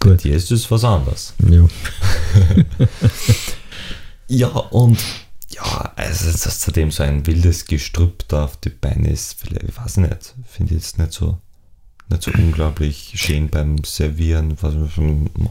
[0.00, 0.24] Gut.
[0.24, 1.32] Dir ist das was anderes.
[1.48, 1.66] Ja.
[4.28, 4.98] Ja, und
[5.50, 9.76] ja, also dass zudem so ein wildes Gestrüpp da auf die Beine ist, vielleicht, ich
[9.76, 11.36] weiß nicht, finde ich jetzt nicht so,
[12.08, 14.56] nicht so unglaublich schön beim Servieren.
[14.62, 14.74] Was,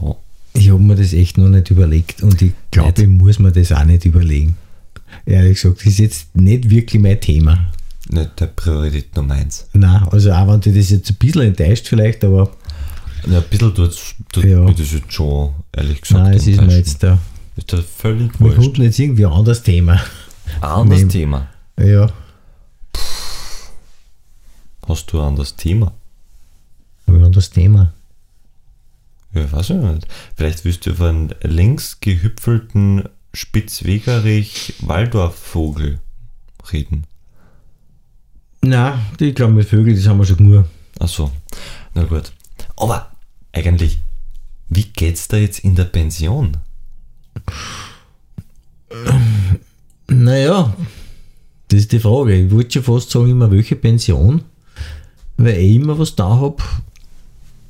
[0.00, 0.16] oh,
[0.54, 3.70] Ich habe mir das echt noch nicht überlegt und ich glaube, ich muss mir das
[3.70, 4.56] auch nicht überlegen.
[5.26, 7.70] Ehrlich gesagt, das ist jetzt nicht wirklich mein Thema.
[8.08, 9.66] nicht der Priorität Nummer eins.
[9.72, 12.50] Nein, also auch wenn dich das jetzt ein bisschen enttäuscht vielleicht, aber
[13.28, 13.96] Ja, ein bisschen tut,
[14.32, 14.64] tut Ja.
[14.70, 16.24] das jetzt schon, ehrlich gesagt.
[16.24, 17.18] nein, es ist mir jetzt da.
[17.56, 18.78] Ist das völlig Wir wurscht.
[18.78, 20.00] jetzt irgendwie ein anderes Thema.
[20.60, 21.10] Ein anderes Nehmen.
[21.10, 21.48] Thema.
[21.78, 22.10] Ja,
[24.88, 25.92] Hast du ein anderes Thema?
[27.06, 27.92] ein anderes Thema.
[29.34, 30.06] Ja, weiß ich nicht.
[30.36, 35.98] Vielleicht willst du einen längs gehüpfelten Spitzwegerich-Waldorf-Vogel
[36.72, 37.06] reden.
[38.60, 40.66] Nein, ich glaube, mit Vögeln, das haben wir schon genug.
[41.00, 41.32] Ach so,
[41.94, 42.32] na gut.
[42.76, 43.10] Aber
[43.52, 43.98] eigentlich,
[44.68, 46.56] wie geht's da jetzt in der Pension?
[50.06, 50.74] Naja,
[51.68, 52.34] das ist die Frage.
[52.34, 54.42] Ich wollte schon fast sagen, immer welche Pension,
[55.38, 56.62] weil ich immer was da habe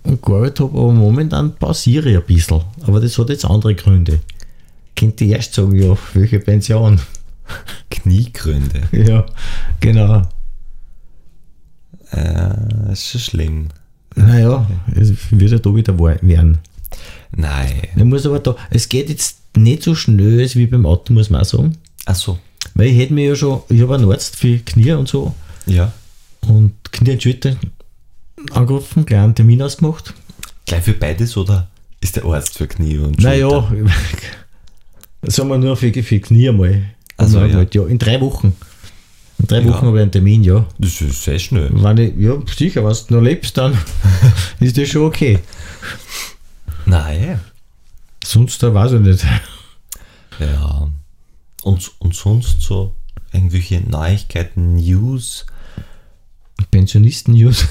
[0.02, 2.62] und gearbeitet habe, aber momentan pausiere ich ein bisschen.
[2.82, 4.20] Aber das hat jetzt andere Gründe.
[4.96, 7.00] Könnte ich erst sagen, ja, welche Pension?
[7.90, 8.82] Kniegründe.
[8.92, 9.26] Ja,
[9.80, 10.22] genau.
[12.12, 13.68] Äh, ist schon schlimm.
[14.14, 16.58] Naja, es wird ja da wieder wahr werden.
[17.34, 17.82] Nein.
[17.96, 21.30] Ich muss aber da, es geht jetzt nicht so schnell als wie beim Auto, muss
[21.30, 21.78] man auch sagen.
[22.04, 22.38] Ach so.
[22.74, 25.34] Weil ich hätte mir ja schon, ich habe einen Arzt für Knie und so
[25.66, 25.92] Ja.
[26.46, 27.56] und Knie und Schulter
[28.52, 30.12] angerufen, gleich einen Termin ausgemacht.
[30.66, 31.68] gleich für beides oder
[32.00, 33.48] ist der Arzt für Knie und Naja,
[35.22, 36.82] Sagen wir nur für, für Knie einmal.
[37.16, 37.56] Ach so, Einmal ja.
[37.58, 37.86] halt, ja.
[37.86, 38.56] In drei Wochen.
[39.38, 39.68] In drei Ja.
[39.68, 40.66] Wochen habe ich einen Termin, ja.
[40.78, 41.70] Das ist sehr schnell.
[41.72, 43.78] Wenn ich, ja, sicher, wenn du noch lebst, dann
[44.60, 45.38] ist das schon okay.
[46.86, 47.40] Nein.
[48.24, 49.24] Sonst da weiß ich nicht.
[50.40, 50.88] Ja.
[51.62, 52.94] Und, und sonst so
[53.32, 55.46] irgendwelche Neuigkeiten, News.
[56.70, 57.66] Pensionisten-News.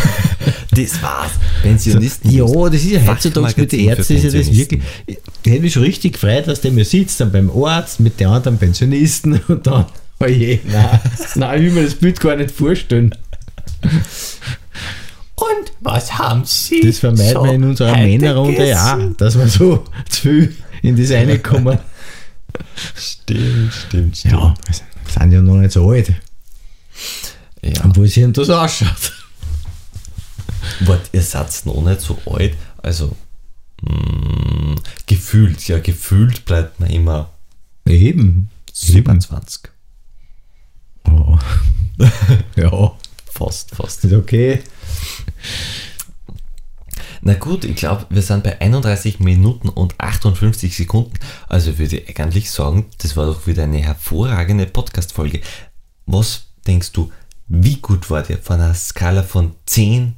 [0.76, 1.32] Das war's.
[1.62, 2.30] Pensionisten.
[2.30, 4.82] Ja, das ist ja heutzutage mit den Ärzten, ist ja das wirklich.
[5.06, 5.16] Ich
[5.50, 8.58] hätte mich schon richtig gefreut, dass der mir sitzt, dann beim Arzt mit den anderen
[8.58, 9.86] Pensionisten und dann,
[10.20, 11.00] oh je, nein,
[11.36, 13.14] nein, ich will mir das Bild gar nicht vorstellen.
[13.82, 16.80] Und was haben Sie?
[16.80, 21.38] Das vermeiden wir in unserer Männerrunde ja, dass wir so zu viel in das eine
[21.38, 21.78] kommen.
[22.94, 24.34] Stimmt, stimmt, stimmt.
[24.34, 26.12] Ja, wir sind ja noch nicht so alt,
[27.62, 27.84] ja.
[27.84, 29.12] obwohl sie das ausschaut.
[30.80, 32.54] Wart, ihr seid noch nicht so alt.
[32.82, 33.16] Also,
[33.82, 34.76] mh,
[35.06, 37.30] gefühlt, ja, gefühlt bleibt man immer
[37.86, 38.48] Eben.
[38.72, 39.70] 27.
[41.08, 41.38] Oh.
[42.56, 42.92] ja,
[43.26, 44.04] Fast, fast.
[44.04, 44.62] ist okay.
[47.22, 51.12] Na gut, ich glaube, wir sind bei 31 Minuten und 58 Sekunden.
[51.48, 55.40] Also würde ich eigentlich sagen, das war doch wieder eine hervorragende Podcast-Folge.
[56.06, 57.12] Was denkst du,
[57.48, 60.14] wie gut war der von einer Skala von 10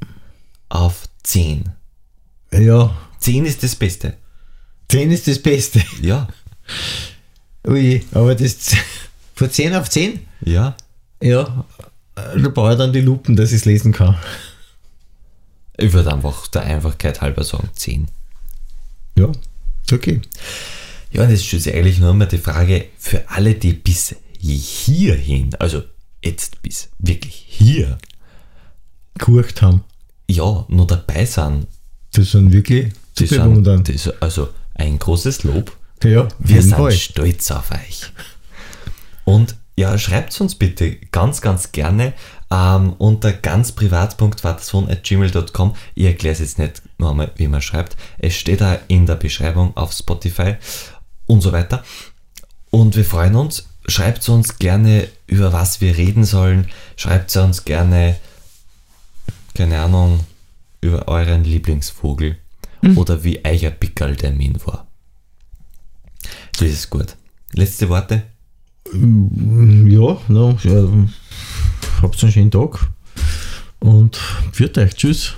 [0.69, 1.65] auf 10?
[2.53, 4.15] Ja, 10 ist das Beste.
[4.91, 5.83] 10 ist das Beste.
[6.03, 6.29] Ja,
[7.67, 8.75] Ui, aber das
[9.35, 10.21] von 10 auf 10?
[10.45, 10.77] ja.
[11.21, 11.65] Ja,
[12.15, 14.17] da brauche ich dann die Lupen, dass ich es lesen kann.
[15.77, 18.07] Ich würde einfach der Einfachkeit halber sagen 10.
[19.17, 20.21] Ja, ist okay.
[21.11, 25.55] Ja, und jetzt stellt sich eigentlich nur mal die Frage für alle, die bis hierhin,
[25.59, 25.83] also
[26.23, 27.99] jetzt bis wirklich hier,
[29.15, 29.83] Gehorcht haben.
[30.29, 31.67] Ja, nur dabei sind.
[32.13, 35.75] Das sind wirklich Die sind das, also ein großes Lob.
[36.05, 36.93] Ja, Wir sind Fall.
[36.93, 38.13] stolz auf euch.
[39.25, 42.13] Und ja, schreibt uns bitte ganz, ganz gerne
[42.51, 45.75] ähm, unter ganzprivat.vatersohn.gmail.com.
[45.95, 47.97] Ich erkläre es jetzt nicht nochmal, wie man schreibt.
[48.19, 50.57] Es steht da in der Beschreibung auf Spotify
[51.27, 51.83] und so weiter.
[52.71, 53.67] Und wir freuen uns.
[53.87, 56.69] Schreibt uns gerne, über was wir reden sollen.
[56.97, 58.17] Schreibt uns gerne,
[59.59, 60.21] keine Ahnung,
[60.81, 62.37] über euren Lieblingsvogel
[62.95, 64.87] oder wie euer Pickerl-Termin war.
[66.53, 67.17] Das ist gut.
[67.55, 68.23] Letzte Worte?
[68.93, 70.89] Ja, no, ja,
[72.01, 72.89] habt einen schönen Tag
[73.81, 74.17] und
[74.53, 74.95] führt euch.
[74.95, 75.35] Tschüss.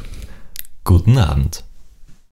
[0.85, 1.65] Guten Abend.